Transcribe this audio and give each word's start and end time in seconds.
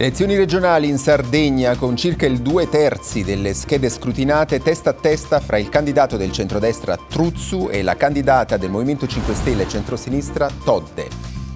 Elezioni 0.00 0.36
regionali 0.36 0.88
in 0.88 0.96
Sardegna 0.96 1.74
con 1.74 1.96
circa 1.96 2.24
il 2.24 2.38
due 2.38 2.68
terzi 2.68 3.24
delle 3.24 3.52
schede 3.52 3.88
scrutinate 3.88 4.60
testa 4.60 4.90
a 4.90 4.92
testa 4.92 5.40
fra 5.40 5.58
il 5.58 5.68
candidato 5.70 6.16
del 6.16 6.30
centrodestra 6.30 6.96
Truzzu 6.96 7.66
e 7.68 7.82
la 7.82 7.96
candidata 7.96 8.56
del 8.56 8.70
Movimento 8.70 9.08
5 9.08 9.34
Stelle 9.34 9.66
centrosinistra 9.66 10.48
Todde. 10.62 11.08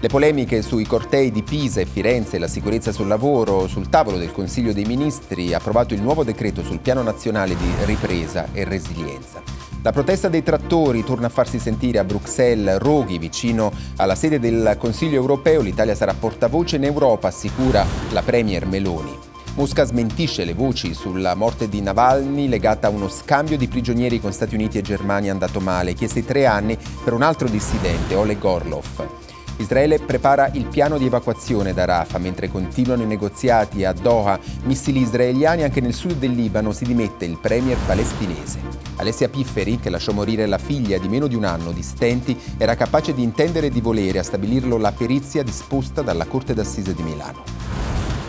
Le 0.00 0.08
polemiche 0.08 0.62
sui 0.62 0.84
cortei 0.84 1.30
di 1.30 1.44
Pisa 1.44 1.80
e 1.80 1.86
Firenze 1.86 2.34
e 2.34 2.38
la 2.40 2.48
sicurezza 2.48 2.90
sul 2.90 3.06
lavoro, 3.06 3.68
sul 3.68 3.88
tavolo 3.88 4.16
del 4.16 4.32
Consiglio 4.32 4.72
dei 4.72 4.84
Ministri, 4.84 5.54
approvato 5.54 5.94
il 5.94 6.02
nuovo 6.02 6.24
decreto 6.24 6.64
sul 6.64 6.80
piano 6.80 7.02
nazionale 7.02 7.54
di 7.54 7.70
ripresa 7.84 8.48
e 8.52 8.64
resilienza. 8.64 9.63
La 9.84 9.92
protesta 9.92 10.28
dei 10.28 10.42
trattori 10.42 11.04
torna 11.04 11.26
a 11.26 11.28
farsi 11.28 11.58
sentire 11.58 11.98
a 11.98 12.04
Bruxelles, 12.04 12.78
Roghi, 12.78 13.18
vicino 13.18 13.70
alla 13.96 14.14
sede 14.14 14.40
del 14.40 14.76
Consiglio 14.78 15.16
europeo. 15.16 15.60
L'Italia 15.60 15.94
sarà 15.94 16.14
portavoce 16.14 16.76
in 16.76 16.84
Europa, 16.84 17.28
assicura 17.28 17.84
la 18.12 18.22
Premier 18.22 18.64
Meloni. 18.64 19.14
Mosca 19.56 19.84
smentisce 19.84 20.46
le 20.46 20.54
voci 20.54 20.94
sulla 20.94 21.34
morte 21.34 21.68
di 21.68 21.82
Navalny 21.82 22.48
legata 22.48 22.86
a 22.86 22.90
uno 22.90 23.08
scambio 23.08 23.58
di 23.58 23.68
prigionieri 23.68 24.20
con 24.20 24.32
Stati 24.32 24.54
Uniti 24.54 24.78
e 24.78 24.82
Germania 24.82 25.32
andato 25.32 25.60
male, 25.60 25.92
chiesti 25.92 26.24
tre 26.24 26.46
anni 26.46 26.78
per 27.04 27.12
un 27.12 27.20
altro 27.20 27.46
dissidente, 27.46 28.14
Oleg 28.14 28.42
Orlov. 28.42 29.23
Israele 29.56 30.00
prepara 30.00 30.50
il 30.52 30.66
piano 30.66 30.98
di 30.98 31.06
evacuazione 31.06 31.72
da 31.72 31.84
Rafah 31.84 32.18
mentre 32.18 32.48
continuano 32.48 33.02
i 33.02 33.06
negoziati 33.06 33.84
a 33.84 33.92
Doha. 33.92 34.38
Missili 34.64 35.00
israeliani 35.00 35.62
anche 35.62 35.80
nel 35.80 35.94
sud 35.94 36.18
del 36.18 36.32
Libano 36.32 36.72
si 36.72 36.84
dimette 36.84 37.24
il 37.24 37.38
premier 37.38 37.76
palestinese. 37.86 38.58
Alessia 38.96 39.28
Pifferi, 39.28 39.78
che 39.78 39.90
lasciò 39.90 40.12
morire 40.12 40.46
la 40.46 40.58
figlia 40.58 40.98
di 40.98 41.08
meno 41.08 41.26
di 41.26 41.36
un 41.36 41.44
anno 41.44 41.70
di 41.70 41.82
stenti, 41.82 42.38
era 42.56 42.74
capace 42.74 43.14
di 43.14 43.22
intendere 43.22 43.66
e 43.68 43.70
di 43.70 43.80
volere, 43.80 44.18
a 44.18 44.24
stabilirlo 44.24 44.76
la 44.76 44.92
perizia 44.92 45.42
disposta 45.42 46.02
dalla 46.02 46.26
Corte 46.26 46.54
d'Assise 46.54 46.94
di 46.94 47.02
Milano. 47.02 47.42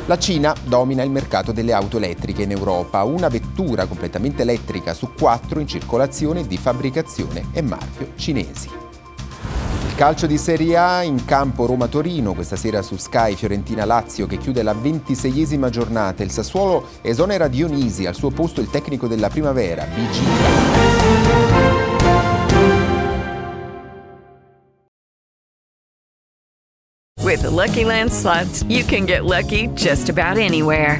La 0.07 0.19
Cina 0.19 0.55
domina 0.63 1.01
il 1.01 1.09
mercato 1.09 1.51
delle 1.51 1.73
auto 1.73 1.97
elettriche 1.97 2.43
in 2.43 2.51
Europa, 2.51 3.03
una 3.03 3.27
vettura 3.27 3.87
completamente 3.87 4.43
elettrica 4.43 4.93
su 4.93 5.09
quattro 5.17 5.59
in 5.59 5.67
circolazione 5.67 6.45
di 6.45 6.57
fabbricazione 6.57 7.47
e 7.51 7.63
marchio 7.63 8.11
cinesi. 8.15 8.84
Calcio 9.95 10.27
di 10.27 10.37
Serie 10.37 10.75
A 10.75 11.03
in 11.03 11.23
campo 11.23 11.65
Roma-Torino, 11.65 12.33
questa 12.33 12.57
sera 12.57 12.81
su 12.81 12.97
Sky 12.97 13.33
Fiorentina-Lazio 13.35 14.27
che 14.27 14.37
chiude 14.37 14.61
la 14.61 14.73
ventiseiesima 14.73 15.69
giornata. 15.69 16.21
Il 16.21 16.31
Sassuolo 16.31 16.87
esonera 17.01 17.47
Dionisi, 17.47 18.05
al 18.05 18.13
suo 18.13 18.29
posto 18.29 18.59
il 18.59 18.69
tecnico 18.69 19.07
della 19.07 19.29
primavera, 19.29 19.85
BG. 19.85 21.23
With 27.23 27.41
the 27.41 27.49
Lucky 27.49 27.85
Land 27.85 28.11
slots, 28.11 28.65
you 28.67 28.83
can 28.83 29.05
get 29.05 29.23
lucky 29.23 29.69
just 29.75 30.09
about 30.09 30.37
anywhere. 30.37 30.99